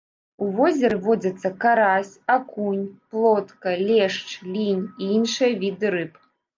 [0.43, 2.81] У возеры водзяцца карась, акунь,
[3.13, 6.13] плотка, лешч, лінь і іншыя віды рыб.